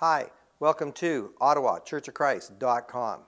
Hi, 0.00 0.26
welcome 0.60 0.92
to 0.92 1.32
Ottawa 1.40 1.80
Church 1.80 2.06
of 2.06 2.14
Christ.com. 2.14 3.22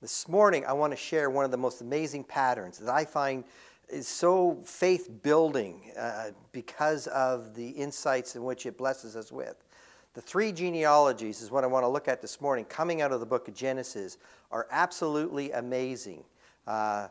This 0.00 0.26
morning, 0.26 0.64
I 0.64 0.72
want 0.72 0.90
to 0.94 0.96
share 0.96 1.28
one 1.28 1.44
of 1.44 1.50
the 1.50 1.58
most 1.58 1.82
amazing 1.82 2.24
patterns 2.24 2.78
that 2.78 2.88
I 2.88 3.04
find 3.04 3.44
is 3.90 4.08
so 4.08 4.58
faith 4.64 5.10
building 5.22 5.92
uh, 5.98 6.30
because 6.50 7.08
of 7.08 7.54
the 7.54 7.68
insights 7.68 8.36
in 8.36 8.42
which 8.42 8.64
it 8.64 8.78
blesses 8.78 9.16
us 9.16 9.32
with. 9.32 9.64
The 10.14 10.22
three 10.22 10.50
genealogies 10.50 11.42
is 11.42 11.50
what 11.50 11.62
I 11.62 11.66
want 11.66 11.84
to 11.84 11.88
look 11.88 12.08
at 12.08 12.22
this 12.22 12.40
morning, 12.40 12.64
coming 12.64 13.02
out 13.02 13.12
of 13.12 13.20
the 13.20 13.26
book 13.26 13.46
of 13.46 13.54
Genesis, 13.54 14.16
are 14.50 14.66
absolutely 14.70 15.52
amazing. 15.52 16.24
Uh, 16.66 17.08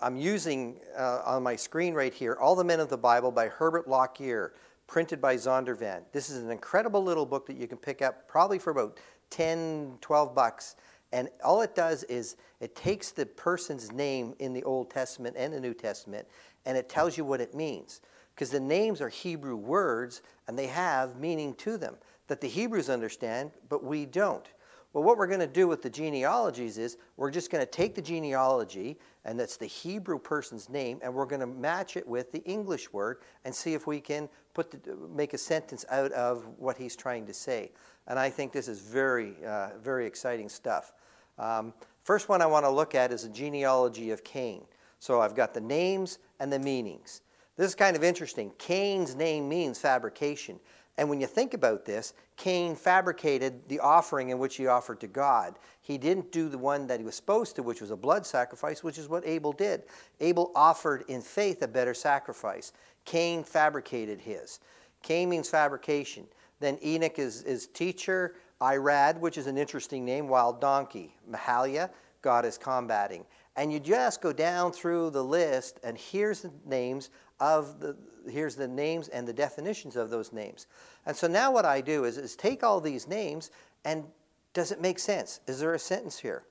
I'm 0.00 0.16
using 0.16 0.80
uh, 0.96 1.20
on 1.26 1.42
my 1.42 1.54
screen 1.54 1.92
right 1.92 2.14
here 2.14 2.38
All 2.40 2.56
the 2.56 2.64
Men 2.64 2.80
of 2.80 2.88
the 2.88 2.96
Bible 2.96 3.30
by 3.30 3.48
Herbert 3.48 3.86
Lockyer, 3.86 4.54
printed 4.86 5.20
by 5.20 5.36
Zondervan. 5.36 6.02
This 6.12 6.30
is 6.30 6.42
an 6.42 6.50
incredible 6.50 7.02
little 7.02 7.26
book 7.26 7.46
that 7.46 7.56
you 7.56 7.66
can 7.66 7.78
pick 7.78 8.02
up 8.02 8.28
probably 8.28 8.58
for 8.58 8.70
about 8.70 8.98
10, 9.30 9.98
12 10.00 10.34
bucks. 10.34 10.76
And 11.12 11.28
all 11.44 11.62
it 11.62 11.74
does 11.74 12.02
is 12.04 12.36
it 12.60 12.74
takes 12.74 13.10
the 13.10 13.26
person's 13.26 13.92
name 13.92 14.34
in 14.38 14.52
the 14.52 14.62
Old 14.64 14.90
Testament 14.90 15.36
and 15.38 15.52
the 15.52 15.60
New 15.60 15.74
Testament 15.74 16.26
and 16.66 16.76
it 16.76 16.88
tells 16.88 17.16
you 17.16 17.24
what 17.24 17.40
it 17.40 17.54
means. 17.54 18.00
Because 18.34 18.50
the 18.50 18.60
names 18.60 19.00
are 19.00 19.08
Hebrew 19.08 19.56
words 19.56 20.20
and 20.46 20.58
they 20.58 20.66
have 20.66 21.16
meaning 21.18 21.54
to 21.54 21.78
them 21.78 21.96
that 22.26 22.40
the 22.40 22.48
Hebrews 22.48 22.90
understand, 22.90 23.52
but 23.68 23.82
we 23.82 24.04
don't. 24.04 24.46
Well, 24.96 25.04
what 25.04 25.18
we're 25.18 25.26
going 25.26 25.40
to 25.40 25.46
do 25.46 25.68
with 25.68 25.82
the 25.82 25.90
genealogies 25.90 26.78
is 26.78 26.96
we're 27.18 27.30
just 27.30 27.50
going 27.50 27.62
to 27.62 27.70
take 27.70 27.94
the 27.94 28.00
genealogy, 28.00 28.96
and 29.26 29.38
that's 29.38 29.58
the 29.58 29.66
Hebrew 29.66 30.18
person's 30.18 30.70
name, 30.70 31.00
and 31.02 31.12
we're 31.12 31.26
going 31.26 31.40
to 31.40 31.46
match 31.46 31.98
it 31.98 32.08
with 32.08 32.32
the 32.32 32.42
English 32.44 32.90
word 32.94 33.18
and 33.44 33.54
see 33.54 33.74
if 33.74 33.86
we 33.86 34.00
can 34.00 34.26
put 34.54 34.70
the, 34.70 34.96
make 35.14 35.34
a 35.34 35.38
sentence 35.38 35.84
out 35.90 36.12
of 36.12 36.48
what 36.56 36.78
he's 36.78 36.96
trying 36.96 37.26
to 37.26 37.34
say. 37.34 37.72
And 38.06 38.18
I 38.18 38.30
think 38.30 38.52
this 38.52 38.68
is 38.68 38.80
very, 38.80 39.34
uh, 39.46 39.72
very 39.82 40.06
exciting 40.06 40.48
stuff. 40.48 40.94
Um, 41.38 41.74
first 42.02 42.30
one 42.30 42.40
I 42.40 42.46
want 42.46 42.64
to 42.64 42.70
look 42.70 42.94
at 42.94 43.12
is 43.12 43.24
the 43.24 43.28
genealogy 43.28 44.12
of 44.12 44.24
Cain. 44.24 44.64
So 44.98 45.20
I've 45.20 45.34
got 45.34 45.52
the 45.52 45.60
names 45.60 46.20
and 46.40 46.50
the 46.50 46.58
meanings. 46.58 47.20
This 47.58 47.66
is 47.68 47.74
kind 47.74 47.96
of 47.96 48.02
interesting. 48.02 48.50
Cain's 48.56 49.14
name 49.14 49.46
means 49.46 49.78
fabrication. 49.78 50.58
And 50.98 51.10
when 51.10 51.20
you 51.20 51.26
think 51.26 51.52
about 51.52 51.84
this, 51.84 52.14
Cain 52.36 52.74
fabricated 52.74 53.68
the 53.68 53.80
offering 53.80 54.30
in 54.30 54.38
which 54.38 54.56
he 54.56 54.66
offered 54.66 55.00
to 55.00 55.06
God. 55.06 55.58
He 55.82 55.98
didn't 55.98 56.32
do 56.32 56.48
the 56.48 56.58
one 56.58 56.86
that 56.86 57.00
he 57.00 57.04
was 57.04 57.14
supposed 57.14 57.54
to, 57.56 57.62
which 57.62 57.80
was 57.80 57.90
a 57.90 57.96
blood 57.96 58.26
sacrifice, 58.26 58.82
which 58.82 58.96
is 58.96 59.08
what 59.08 59.26
Abel 59.26 59.52
did. 59.52 59.82
Abel 60.20 60.52
offered 60.54 61.04
in 61.08 61.20
faith 61.20 61.62
a 61.62 61.68
better 61.68 61.92
sacrifice. 61.92 62.72
Cain 63.04 63.44
fabricated 63.44 64.20
his. 64.20 64.60
Cain 65.02 65.28
means 65.28 65.50
fabrication. 65.50 66.26
Then 66.60 66.78
Enoch 66.82 67.18
is, 67.18 67.42
is 67.42 67.66
teacher. 67.66 68.36
Irad, 68.62 69.20
which 69.20 69.36
is 69.36 69.46
an 69.46 69.58
interesting 69.58 70.04
name, 70.04 70.28
wild 70.28 70.62
donkey. 70.62 71.14
Mahalia, 71.30 71.90
God 72.26 72.44
is 72.44 72.58
combating. 72.58 73.24
And 73.54 73.72
you 73.72 73.78
just 73.78 74.20
go 74.20 74.32
down 74.32 74.72
through 74.72 75.10
the 75.10 75.22
list, 75.22 75.78
and 75.84 75.96
here's 75.96 76.42
the 76.42 76.50
names 76.66 77.10
of 77.38 77.78
the 77.78 77.96
here's 78.28 78.56
the 78.56 78.66
names 78.66 79.06
and 79.06 79.28
the 79.28 79.32
definitions 79.32 79.94
of 79.94 80.10
those 80.10 80.32
names. 80.32 80.66
And 81.06 81.16
so 81.16 81.28
now 81.28 81.52
what 81.52 81.64
I 81.64 81.80
do 81.80 82.02
is, 82.02 82.18
is 82.18 82.34
take 82.34 82.64
all 82.64 82.80
these 82.80 83.06
names 83.06 83.52
and 83.84 84.02
does 84.54 84.72
it 84.72 84.80
make 84.80 84.98
sense? 84.98 85.38
Is 85.46 85.60
there 85.60 85.74
a 85.74 85.78
sentence 85.78 86.18
here? 86.18 86.42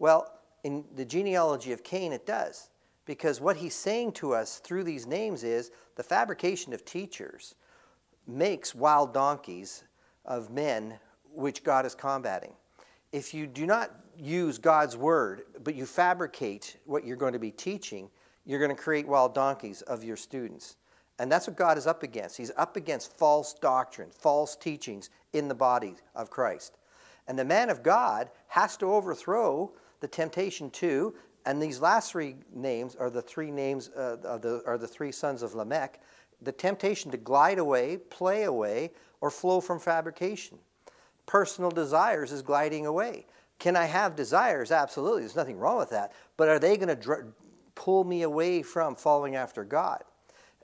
Well, 0.00 0.40
in 0.64 0.84
the 0.96 1.04
genealogy 1.04 1.70
of 1.70 1.84
Cain, 1.84 2.12
it 2.12 2.26
does. 2.26 2.70
Because 3.04 3.40
what 3.40 3.56
he's 3.56 3.76
saying 3.76 4.14
to 4.14 4.34
us 4.34 4.58
through 4.58 4.82
these 4.82 5.06
names 5.06 5.44
is 5.44 5.70
the 5.94 6.02
fabrication 6.02 6.72
of 6.72 6.84
teachers 6.84 7.54
makes 8.26 8.74
wild 8.74 9.14
donkeys 9.14 9.84
of 10.24 10.50
men 10.50 10.98
which 11.32 11.62
God 11.62 11.86
is 11.86 11.94
combating. 11.94 12.54
If 13.12 13.32
you 13.32 13.46
do 13.46 13.66
not 13.66 13.92
use 14.20 14.58
God's 14.58 14.96
word, 14.96 15.42
but 15.64 15.74
you 15.74 15.86
fabricate 15.86 16.76
what 16.84 17.04
you're 17.04 17.16
going 17.16 17.32
to 17.32 17.38
be 17.38 17.50
teaching, 17.50 18.10
you're 18.44 18.58
going 18.58 18.74
to 18.74 18.80
create 18.80 19.06
wild 19.06 19.34
donkeys 19.34 19.82
of 19.82 20.04
your 20.04 20.16
students. 20.16 20.76
And 21.18 21.30
that's 21.30 21.46
what 21.46 21.56
God 21.56 21.76
is 21.76 21.86
up 21.86 22.02
against. 22.02 22.36
He's 22.36 22.52
up 22.56 22.76
against 22.76 23.16
false 23.18 23.52
doctrine, 23.52 24.08
false 24.10 24.56
teachings 24.56 25.10
in 25.32 25.48
the 25.48 25.54
body 25.54 25.94
of 26.14 26.30
Christ. 26.30 26.78
And 27.28 27.38
the 27.38 27.44
man 27.44 27.68
of 27.68 27.82
God 27.82 28.30
has 28.48 28.76
to 28.78 28.92
overthrow 28.92 29.72
the 30.00 30.08
temptation 30.08 30.70
to, 30.70 31.14
And 31.46 31.62
these 31.62 31.80
last 31.80 32.10
three 32.10 32.36
names 32.54 32.96
are 32.96 33.10
the 33.10 33.22
three 33.22 33.50
names 33.50 33.90
uh, 33.96 34.16
of 34.24 34.42
the, 34.42 34.62
are 34.66 34.78
the 34.78 34.88
three 34.88 35.12
sons 35.12 35.42
of 35.42 35.54
Lamech. 35.54 36.00
The 36.42 36.52
temptation 36.52 37.10
to 37.10 37.18
glide 37.18 37.58
away, 37.58 37.98
play 37.98 38.44
away, 38.44 38.90
or 39.20 39.30
flow 39.30 39.60
from 39.60 39.78
fabrication. 39.78 40.58
Personal 41.26 41.70
desires 41.70 42.32
is 42.32 42.42
gliding 42.42 42.86
away. 42.86 43.26
Can 43.60 43.76
I 43.76 43.84
have 43.84 44.16
desires? 44.16 44.72
Absolutely. 44.72 45.20
There's 45.20 45.36
nothing 45.36 45.58
wrong 45.58 45.78
with 45.78 45.90
that. 45.90 46.12
But 46.36 46.48
are 46.48 46.58
they 46.58 46.76
going 46.76 46.88
to 46.88 46.96
dr- 46.96 47.26
pull 47.76 48.02
me 48.02 48.22
away 48.22 48.62
from 48.62 48.96
following 48.96 49.36
after 49.36 49.62
God? 49.62 50.02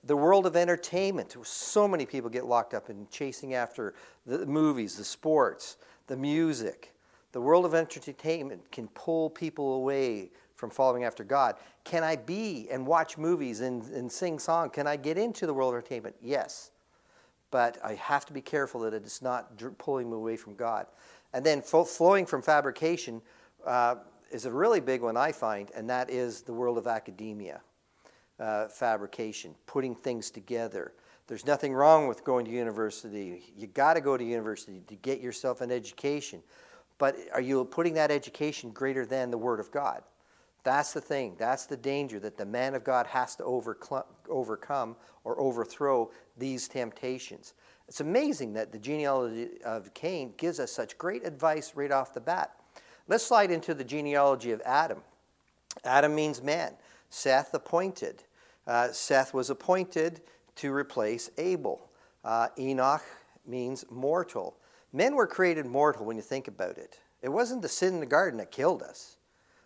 the 0.06 0.16
world 0.16 0.46
of 0.46 0.56
entertainment. 0.56 1.36
So 1.42 1.88
many 1.88 2.06
people 2.06 2.30
get 2.30 2.46
locked 2.46 2.74
up 2.74 2.90
in 2.90 3.06
chasing 3.10 3.54
after 3.54 3.94
the 4.24 4.46
movies, 4.46 4.96
the 4.96 5.04
sports, 5.04 5.76
the 6.06 6.16
music. 6.16 6.94
The 7.32 7.40
world 7.40 7.64
of 7.64 7.74
entertainment 7.74 8.70
can 8.70 8.88
pull 8.88 9.28
people 9.28 9.74
away 9.74 10.30
from 10.54 10.70
following 10.70 11.04
after 11.04 11.22
God. 11.22 11.56
Can 11.84 12.02
I 12.02 12.16
be 12.16 12.68
and 12.70 12.86
watch 12.86 13.18
movies 13.18 13.60
and, 13.60 13.82
and 13.90 14.10
sing 14.10 14.38
songs? 14.38 14.70
Can 14.72 14.86
I 14.86 14.96
get 14.96 15.18
into 15.18 15.46
the 15.46 15.52
world 15.52 15.74
of 15.74 15.78
entertainment? 15.78 16.16
Yes. 16.22 16.70
But 17.50 17.78
I 17.84 17.94
have 17.94 18.24
to 18.26 18.32
be 18.32 18.40
careful 18.40 18.80
that 18.82 18.94
it's 18.94 19.20
not 19.20 19.60
pulling 19.78 20.08
me 20.08 20.16
away 20.16 20.36
from 20.36 20.54
God. 20.54 20.86
And 21.36 21.44
then 21.44 21.60
flowing 21.60 22.24
from 22.24 22.41
fabrication 22.41 23.20
uh, 23.66 23.97
is 24.30 24.47
a 24.47 24.50
really 24.50 24.80
big 24.80 25.02
one, 25.02 25.19
I 25.19 25.32
find, 25.32 25.70
and 25.74 25.91
that 25.91 26.08
is 26.08 26.41
the 26.41 26.54
world 26.54 26.78
of 26.78 26.86
academia 26.86 27.60
uh, 28.41 28.69
fabrication, 28.69 29.54
putting 29.66 29.94
things 29.94 30.30
together. 30.30 30.94
There's 31.26 31.44
nothing 31.44 31.74
wrong 31.74 32.08
with 32.08 32.24
going 32.24 32.47
to 32.47 32.50
university. 32.50 33.52
You 33.54 33.66
got 33.66 33.94
to 33.94 34.00
go 34.00 34.16
to 34.16 34.24
university 34.24 34.80
to 34.86 34.94
get 34.94 35.20
yourself 35.20 35.60
an 35.60 35.70
education. 35.70 36.42
But 36.97 37.16
are 37.34 37.42
you 37.42 37.62
putting 37.66 37.92
that 37.94 38.10
education 38.10 38.70
greater 38.70 39.04
than 39.04 39.30
the 39.30 39.36
Word 39.36 39.60
of 39.60 39.70
God? 39.70 40.04
That's 40.64 40.94
the 40.94 41.03
thing. 41.03 41.36
That's 41.38 41.66
the 41.66 41.76
danger 41.76 42.18
that 42.20 42.38
the 42.38 42.47
man 42.47 42.74
of 42.74 42.82
God 42.82 43.06
has 43.08 43.36
to 43.36 43.44
overcome 43.44 44.97
or 45.22 45.38
overthrow 45.38 46.10
these 46.38 46.66
temptations. 46.66 47.53
It's 47.88 48.00
amazing 48.00 48.52
that 48.54 48.72
the 48.72 48.78
genealogy 48.78 49.48
of 49.64 49.92
Cain 49.94 50.34
gives 50.36 50.58
us 50.58 50.72
such 50.72 50.98
great 50.98 51.24
advice 51.26 51.72
right 51.74 51.92
off 51.92 52.12
the 52.12 52.20
bat. 52.20 52.56
Let's 53.08 53.24
slide 53.24 53.50
into 53.50 53.74
the 53.74 53.84
genealogy 53.84 54.50
of 54.50 54.60
Adam. 54.64 54.98
Adam 55.84 56.14
means 56.14 56.42
man. 56.42 56.74
Seth 57.10 57.54
appointed. 57.54 58.24
Uh, 58.66 58.88
Seth 58.91 59.32
was 59.32 59.50
appointed 59.50 60.22
to 60.56 60.72
replace 60.72 61.30
Abel. 61.38 61.88
Uh, 62.24 62.48
Enoch 62.58 63.04
means 63.47 63.84
mortal. 63.91 64.56
Men 64.92 65.14
were 65.14 65.26
created 65.26 65.66
mortal 65.66 66.04
when 66.04 66.16
you 66.16 66.22
think 66.22 66.48
about 66.48 66.78
it. 66.78 66.98
It 67.22 67.28
wasn't 67.28 67.62
the 67.62 67.68
sin 67.68 67.94
in 67.94 68.00
the 68.00 68.06
garden 68.06 68.38
that 68.38 68.50
killed 68.50 68.82
us. 68.82 69.16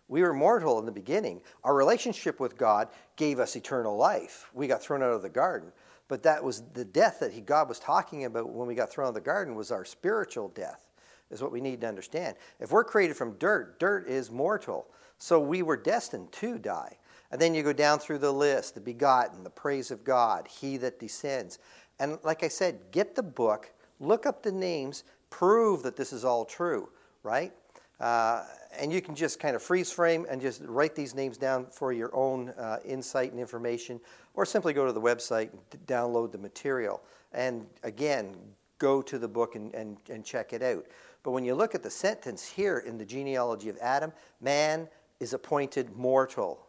We 0.08 0.22
were 0.22 0.34
mortal 0.34 0.78
in 0.80 0.86
the 0.86 0.92
beginning. 0.92 1.40
Our 1.62 1.74
relationship 1.74 2.40
with 2.40 2.58
God 2.58 2.88
gave 3.16 3.38
us 3.38 3.54
eternal 3.54 3.96
life. 3.96 4.50
We 4.52 4.66
got 4.66 4.82
thrown 4.82 5.02
out 5.02 5.12
of 5.12 5.22
the 5.22 5.28
garden. 5.28 5.72
But 6.10 6.24
that 6.24 6.42
was 6.42 6.64
the 6.72 6.84
death 6.84 7.20
that 7.20 7.32
he, 7.32 7.40
God 7.40 7.68
was 7.68 7.78
talking 7.78 8.24
about 8.24 8.50
when 8.50 8.66
we 8.66 8.74
got 8.74 8.90
thrown 8.90 9.06
out 9.06 9.10
of 9.10 9.14
the 9.14 9.20
garden 9.20 9.54
was 9.54 9.70
our 9.70 9.84
spiritual 9.84 10.48
death, 10.48 10.90
is 11.30 11.40
what 11.40 11.52
we 11.52 11.60
need 11.60 11.80
to 11.82 11.86
understand. 11.86 12.36
If 12.58 12.72
we're 12.72 12.82
created 12.82 13.16
from 13.16 13.34
dirt, 13.34 13.78
dirt 13.78 14.08
is 14.08 14.28
mortal. 14.28 14.88
So 15.18 15.38
we 15.38 15.62
were 15.62 15.76
destined 15.76 16.32
to 16.32 16.58
die. 16.58 16.98
And 17.30 17.40
then 17.40 17.54
you 17.54 17.62
go 17.62 17.72
down 17.72 18.00
through 18.00 18.18
the 18.18 18.32
list 18.32 18.74
the 18.74 18.80
begotten, 18.80 19.44
the 19.44 19.50
praise 19.50 19.92
of 19.92 20.02
God, 20.02 20.48
he 20.48 20.76
that 20.78 20.98
descends. 20.98 21.60
And 22.00 22.18
like 22.24 22.42
I 22.42 22.48
said, 22.48 22.80
get 22.90 23.14
the 23.14 23.22
book, 23.22 23.72
look 24.00 24.26
up 24.26 24.42
the 24.42 24.50
names, 24.50 25.04
prove 25.30 25.84
that 25.84 25.94
this 25.94 26.12
is 26.12 26.24
all 26.24 26.44
true, 26.44 26.88
right? 27.22 27.52
Uh, 28.00 28.44
and 28.78 28.92
you 28.92 29.00
can 29.00 29.14
just 29.14 29.38
kind 29.38 29.54
of 29.54 29.62
freeze 29.62 29.92
frame 29.92 30.26
and 30.30 30.40
just 30.40 30.62
write 30.64 30.94
these 30.94 31.14
names 31.14 31.36
down 31.36 31.66
for 31.70 31.92
your 31.92 32.14
own 32.14 32.50
uh, 32.50 32.78
insight 32.84 33.30
and 33.30 33.40
information, 33.40 34.00
or 34.34 34.46
simply 34.46 34.72
go 34.72 34.86
to 34.86 34.92
the 34.92 35.00
website 35.00 35.50
and 35.52 35.86
download 35.86 36.32
the 36.32 36.38
material. 36.38 37.02
And 37.32 37.66
again, 37.82 38.36
go 38.78 39.02
to 39.02 39.18
the 39.18 39.28
book 39.28 39.54
and, 39.54 39.74
and, 39.74 39.98
and 40.08 40.24
check 40.24 40.52
it 40.52 40.62
out. 40.62 40.86
But 41.22 41.32
when 41.32 41.44
you 41.44 41.54
look 41.54 41.74
at 41.74 41.82
the 41.82 41.90
sentence 41.90 42.48
here 42.48 42.78
in 42.78 42.96
the 42.96 43.04
genealogy 43.04 43.68
of 43.68 43.76
Adam, 43.82 44.12
man 44.40 44.88
is 45.18 45.34
appointed 45.34 45.94
mortal 45.96 46.66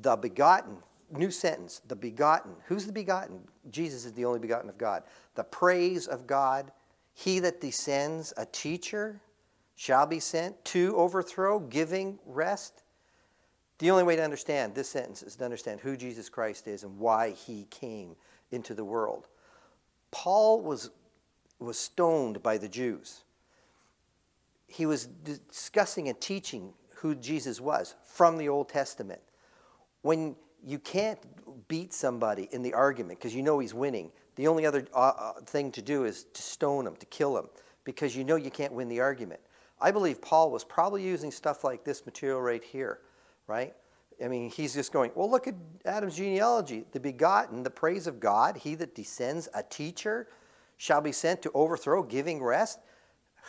the 0.00 0.16
begotten, 0.16 0.78
new 1.12 1.30
sentence, 1.30 1.80
the 1.86 1.96
begotten. 1.96 2.52
Who's 2.66 2.86
the 2.86 2.92
begotten? 2.92 3.40
Jesus 3.70 4.04
is 4.04 4.12
the 4.12 4.24
only 4.24 4.40
begotten 4.40 4.68
of 4.68 4.78
God. 4.78 5.04
The 5.34 5.44
praise 5.44 6.06
of 6.06 6.26
God. 6.26 6.72
He 7.12 7.38
that 7.40 7.60
descends, 7.60 8.32
a 8.36 8.46
teacher, 8.46 9.20
shall 9.76 10.06
be 10.06 10.20
sent 10.20 10.64
to 10.66 10.96
overthrow, 10.96 11.58
giving 11.60 12.18
rest. 12.26 12.82
The 13.78 13.90
only 13.90 14.04
way 14.04 14.16
to 14.16 14.22
understand 14.22 14.74
this 14.74 14.88
sentence 14.88 15.22
is 15.22 15.36
to 15.36 15.44
understand 15.44 15.80
who 15.80 15.96
Jesus 15.96 16.28
Christ 16.28 16.68
is 16.68 16.84
and 16.84 16.98
why 16.98 17.30
he 17.30 17.66
came 17.70 18.16
into 18.52 18.74
the 18.74 18.84
world. 18.84 19.28
Paul 20.12 20.60
was, 20.62 20.90
was 21.58 21.78
stoned 21.78 22.42
by 22.42 22.58
the 22.58 22.68
Jews. 22.68 23.24
he 24.66 24.86
was 24.86 25.06
discussing 25.06 26.08
and 26.08 26.20
teaching 26.20 26.72
who 26.96 27.14
Jesus 27.14 27.60
was 27.60 27.94
from 28.04 28.38
the 28.38 28.48
Old 28.48 28.68
Testament. 28.68 29.20
When 30.02 30.34
you 30.64 30.78
can't 30.78 31.18
beat 31.68 31.92
somebody 31.92 32.48
in 32.52 32.62
the 32.62 32.74
argument 32.74 33.18
because 33.18 33.34
you 33.34 33.42
know 33.42 33.58
he's 33.58 33.74
winning, 33.74 34.10
the 34.36 34.48
only 34.48 34.66
other 34.66 34.86
uh, 34.94 35.12
uh, 35.16 35.32
thing 35.42 35.70
to 35.72 35.82
do 35.82 36.04
is 36.04 36.24
to 36.32 36.42
stone 36.42 36.86
him, 36.86 36.96
to 36.96 37.06
kill 37.06 37.38
him, 37.38 37.48
because 37.84 38.16
you 38.16 38.24
know 38.24 38.36
you 38.36 38.50
can't 38.50 38.72
win 38.72 38.88
the 38.88 39.00
argument. 39.00 39.40
I 39.80 39.90
believe 39.90 40.20
Paul 40.20 40.50
was 40.50 40.64
probably 40.64 41.02
using 41.02 41.30
stuff 41.30 41.64
like 41.64 41.84
this 41.84 42.04
material 42.06 42.40
right 42.40 42.62
here, 42.62 43.00
right? 43.46 43.74
I 44.22 44.28
mean, 44.28 44.48
he's 44.50 44.74
just 44.74 44.92
going, 44.92 45.10
well, 45.14 45.30
look 45.30 45.48
at 45.48 45.54
Adam's 45.84 46.16
genealogy. 46.16 46.84
The 46.92 47.00
begotten, 47.00 47.62
the 47.62 47.70
praise 47.70 48.06
of 48.06 48.20
God, 48.20 48.56
he 48.56 48.74
that 48.76 48.94
descends, 48.94 49.48
a 49.54 49.62
teacher, 49.62 50.28
shall 50.76 51.00
be 51.00 51.12
sent 51.12 51.42
to 51.42 51.50
overthrow, 51.52 52.02
giving 52.02 52.42
rest. 52.42 52.78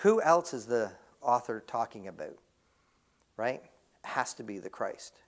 Who 0.02 0.22
else 0.22 0.54
is 0.54 0.66
the 0.66 0.92
author 1.22 1.64
talking 1.68 2.08
about? 2.08 2.36
Right? 3.38 3.62
Has 4.04 4.34
to 4.36 4.44
be 4.44 4.58
the 4.58 4.70
Christ. 4.70 5.20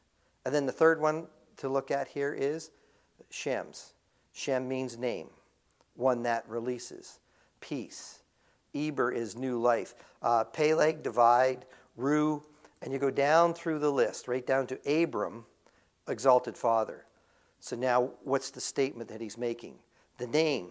And 0.46 0.54
then 0.54 0.66
the 0.66 0.72
third 0.72 1.00
one 1.00 1.28
to 1.58 1.70
look 1.70 1.92
at 1.92 2.08
here 2.08 2.34
is 2.34 2.72
Shem's. 3.30 3.94
Shem 4.34 4.68
means 4.68 4.98
name, 4.98 5.30
one 5.96 6.24
that 6.24 6.48
releases, 6.48 7.20
peace. 7.60 8.20
Eber 8.78 9.12
is 9.12 9.36
new 9.36 9.60
life. 9.60 9.96
Uh, 10.22 10.44
Peleg, 10.44 11.04
divide. 11.04 11.66
Ru, 11.96 12.44
and 12.82 12.94
you 12.94 13.00
go 13.00 13.10
down 13.10 13.54
through 13.54 13.80
the 13.80 13.92
list, 13.92 14.28
right 14.28 14.46
down 14.46 14.68
to 14.68 15.02
Abram, 15.02 15.46
exalted 16.08 16.56
father. 16.56 17.06
So 17.60 17.76
now, 17.76 18.12
what's 18.24 18.52
the 18.52 18.62
statement 18.62 19.10
that 19.10 19.20
he's 19.20 19.38
making? 19.38 19.76
The 20.20 20.28
name. 20.28 20.70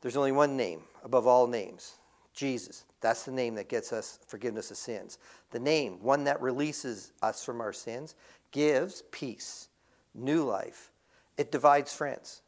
There's 0.00 0.16
only 0.16 0.32
one 0.32 0.56
name 0.56 0.82
above 1.02 1.26
all 1.26 1.46
names 1.46 1.94
Jesus. 2.34 2.84
That's 3.00 3.24
the 3.24 3.32
name 3.32 3.54
that 3.54 3.68
gets 3.68 3.92
us 3.92 4.18
forgiveness 4.26 4.70
of 4.70 4.76
sins. 4.76 5.18
The 5.50 5.58
name, 5.58 5.98
one 6.02 6.22
that 6.24 6.40
releases 6.40 7.12
us 7.22 7.42
from 7.42 7.60
our 7.60 7.72
sins, 7.72 8.14
gives 8.52 9.02
peace, 9.10 9.68
new 10.14 10.44
life. 10.44 10.92
It 11.38 11.50
divides 11.50 11.94
friends. 11.94 12.42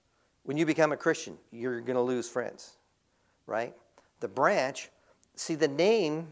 When 0.45 0.57
you 0.57 0.67
become 0.67 0.93
a 0.93 0.97
Christian, 0.97 1.37
you're 1.51 1.81
going 1.81 1.97
to 1.97 2.03
lose 2.03 2.29
friends, 2.29 2.77
right? 3.47 3.75
The 4.21 4.29
branch, 4.29 4.91
see, 5.39 5.55
the 5.55 5.69
name 5.69 6.29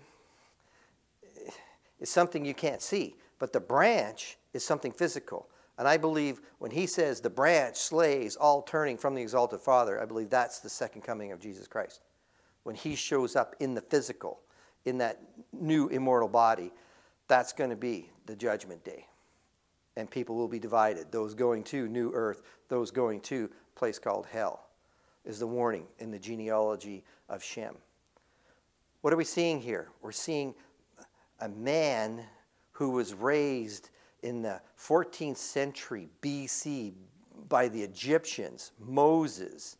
is 2.01 2.11
something 2.11 2.45
you 2.45 2.55
can't 2.55 2.83
see, 2.83 3.17
but 3.39 3.53
the 3.53 3.61
branch 3.61 4.37
is 4.53 4.65
something 4.65 4.93
physical. 4.93 5.49
And 5.79 5.87
I 5.87 5.97
believe 5.97 6.41
when 6.59 6.71
he 6.71 6.87
says 6.87 7.21
the 7.21 7.31
branch 7.31 7.77
slays 7.77 8.37
all 8.37 8.63
turning 8.63 8.97
from 8.97 9.15
the 9.15 9.23
exalted 9.23 9.61
Father, 9.61 10.01
I 10.01 10.07
believe 10.07 10.31
that's 10.31 10.61
the 10.61 10.71
second 10.71 11.03
coming 11.03 11.33
of 11.33 11.41
Jesus 11.41 11.67
Christ 11.67 12.01
when 12.67 12.75
he 12.75 12.97
shows 12.97 13.37
up 13.37 13.55
in 13.61 13.75
the 13.75 13.81
physical, 13.81 14.41
in 14.87 14.99
that 14.99 15.21
new 15.53 15.87
immortal 15.87 16.29
body, 16.29 16.73
that's 17.29 17.53
going 17.53 17.71
to 17.71 17.77
be 17.77 18.11
the 18.27 18.35
judgment 18.35 18.83
day. 18.83 19.07
And 19.97 20.11
people 20.11 20.35
will 20.35 20.49
be 20.49 20.59
divided. 20.59 21.13
Those 21.13 21.33
going 21.33 21.63
to 21.65 21.87
new 21.87 22.11
earth, 22.13 22.43
those 22.69 22.91
going 22.91 23.21
to 23.21 23.49
place 23.77 24.01
called 24.01 24.27
hell, 24.27 24.67
is 25.25 25.39
the 25.39 25.47
warning 25.47 25.87
in 26.01 26.11
the 26.11 26.19
genealogy 26.19 27.05
of 27.29 27.41
Shem. 27.41 27.77
What 29.07 29.13
are 29.13 29.17
we 29.17 29.23
seeing 29.23 29.61
here? 29.61 29.87
We're 30.03 30.11
seeing 30.11 30.53
a 31.39 31.49
man 31.49 32.25
who 32.73 32.91
was 32.91 33.15
raised 33.15 33.91
in 34.25 34.43
the 34.43 34.61
14th 34.77 35.37
century 35.37 36.09
BC 36.23 36.93
by 37.49 37.69
the 37.69 37.81
Egyptians, 37.81 38.73
Moses, 38.81 39.77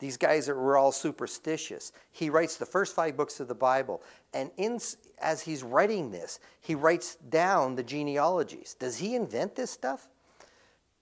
these 0.00 0.16
guys 0.16 0.48
were 0.48 0.76
all 0.76 0.90
superstitious. 0.90 1.92
He 2.10 2.30
writes 2.30 2.56
the 2.56 2.66
first 2.66 2.96
five 2.96 3.16
books 3.16 3.38
of 3.38 3.46
the 3.46 3.54
Bible, 3.54 4.02
and 4.32 4.50
in, 4.56 4.80
as 5.20 5.40
he's 5.40 5.62
writing 5.62 6.10
this, 6.10 6.40
he 6.60 6.74
writes 6.74 7.14
down 7.30 7.76
the 7.76 7.84
genealogies. 7.84 8.74
Does 8.76 8.96
he 8.96 9.14
invent 9.14 9.54
this 9.54 9.70
stuff? 9.70 10.08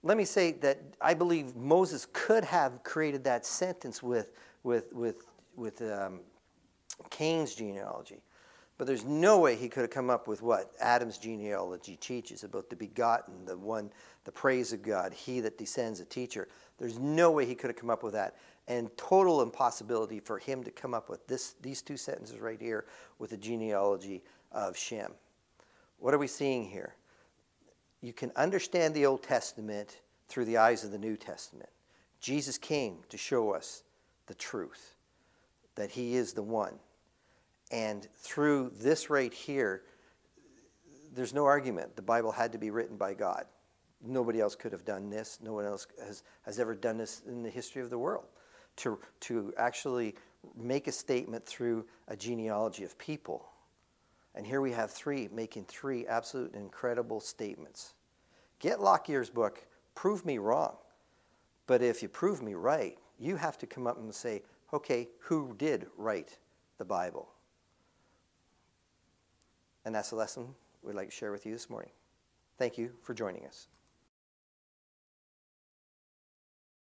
Let 0.03 0.15
me 0.15 0.25
say 0.25 0.51
that 0.61 0.79
I 1.01 1.15
believe 1.15 1.55
Moses 1.55 2.05
could 2.13 2.43
have 2.43 2.83
created 2.83 3.23
that 3.23 3.47
sentence 3.47 4.03
with, 4.03 4.29
with, 4.61 4.93
with, 4.93 5.25
with 5.55 5.81
um, 5.81 6.19
Cain's 7.09 7.55
genealogy. 7.55 8.21
But 8.77 8.87
there's 8.87 9.05
no 9.05 9.39
way 9.39 9.55
he 9.55 9.69
could 9.69 9.81
have 9.81 9.91
come 9.91 10.09
up 10.09 10.27
with 10.27 10.41
what 10.41 10.71
Adam's 10.79 11.17
genealogy 11.17 11.95
teaches 11.97 12.43
about 12.43 12.69
the 12.69 12.75
begotten, 12.75 13.45
the 13.45 13.55
one, 13.55 13.91
the 14.23 14.31
praise 14.31 14.73
of 14.73 14.81
God, 14.81 15.13
he 15.13 15.39
that 15.41 15.57
descends, 15.57 15.99
a 15.99 16.05
teacher. 16.05 16.47
There's 16.79 16.97
no 16.97 17.31
way 17.31 17.45
he 17.45 17.55
could 17.55 17.69
have 17.69 17.77
come 17.77 17.91
up 17.91 18.03
with 18.03 18.13
that 18.13 18.35
and 18.67 18.95
total 18.97 19.41
impossibility 19.41 20.19
for 20.19 20.39
him 20.39 20.63
to 20.63 20.71
come 20.71 20.93
up 20.93 21.09
with 21.09 21.25
this, 21.27 21.55
these 21.61 21.81
two 21.81 21.97
sentences 21.97 22.39
right 22.39 22.59
here 22.59 22.85
with 23.19 23.31
the 23.31 23.37
genealogy 23.37 24.23
of 24.51 24.77
Shem. 24.77 25.11
What 25.99 26.13
are 26.13 26.19
we 26.19 26.27
seeing 26.27 26.65
here? 26.65 26.95
You 28.01 28.13
can 28.13 28.31
understand 28.35 28.93
the 28.93 29.05
Old 29.05 29.23
Testament 29.23 30.01
through 30.27 30.45
the 30.45 30.57
eyes 30.57 30.83
of 30.83 30.91
the 30.91 30.97
New 30.97 31.15
Testament. 31.15 31.69
Jesus 32.19 32.57
came 32.57 32.97
to 33.09 33.17
show 33.17 33.51
us 33.51 33.83
the 34.27 34.33
truth, 34.33 34.95
that 35.75 35.91
he 35.91 36.15
is 36.15 36.33
the 36.33 36.43
one. 36.43 36.79
And 37.73 38.07
through 38.13 38.71
this 38.79 39.09
right 39.09 39.33
here, 39.33 39.81
there's 41.15 41.33
no 41.33 41.45
argument. 41.45 41.95
The 41.95 42.03
Bible 42.03 42.31
had 42.31 42.51
to 42.51 42.59
be 42.59 42.69
written 42.69 42.97
by 42.97 43.15
God. 43.15 43.45
Nobody 44.05 44.39
else 44.39 44.55
could 44.55 44.71
have 44.71 44.85
done 44.85 45.09
this. 45.09 45.39
No 45.41 45.53
one 45.53 45.65
else 45.65 45.87
has, 46.05 46.21
has 46.43 46.59
ever 46.59 46.75
done 46.75 46.99
this 46.99 47.23
in 47.27 47.41
the 47.41 47.49
history 47.49 47.81
of 47.81 47.89
the 47.89 47.97
world 47.97 48.25
to, 48.75 48.99
to 49.21 49.55
actually 49.57 50.13
make 50.55 50.87
a 50.87 50.91
statement 50.91 51.47
through 51.47 51.83
a 52.09 52.15
genealogy 52.15 52.83
of 52.83 52.95
people. 52.99 53.49
And 54.35 54.45
here 54.45 54.61
we 54.61 54.71
have 54.71 54.91
three 54.91 55.27
making 55.33 55.65
three 55.65 56.05
absolute 56.05 56.53
incredible 56.53 57.19
statements. 57.19 57.95
Get 58.59 58.81
Lockyer's 58.81 59.31
book, 59.31 59.65
Prove 59.95 60.25
Me 60.27 60.37
Wrong. 60.37 60.75
But 61.65 61.81
if 61.81 62.03
you 62.03 62.07
prove 62.07 62.43
me 62.43 62.53
right, 62.53 62.99
you 63.17 63.35
have 63.35 63.57
to 63.57 63.65
come 63.65 63.87
up 63.87 63.97
and 63.97 64.13
say, 64.13 64.43
okay, 64.73 65.09
who 65.17 65.55
did 65.57 65.87
write 65.97 66.37
the 66.77 66.85
Bible? 66.85 67.32
And 69.85 69.93
that's 69.93 70.09
the 70.09 70.15
lesson 70.15 70.55
we'd 70.81 70.95
like 70.95 71.09
to 71.09 71.15
share 71.15 71.31
with 71.31 71.45
you 71.45 71.53
this 71.53 71.69
morning. 71.69 71.91
Thank 72.57 72.77
you 72.77 72.91
for 73.01 73.13
joining 73.13 73.45
us. 73.45 73.67